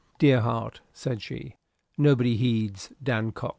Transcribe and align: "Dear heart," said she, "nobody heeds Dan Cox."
"Dear 0.17 0.39
heart," 0.41 0.81
said 0.93 1.21
she, 1.21 1.53
"nobody 1.95 2.35
heeds 2.35 2.91
Dan 3.03 3.31
Cox." 3.33 3.49